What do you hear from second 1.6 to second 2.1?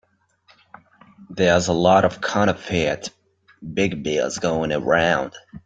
a lot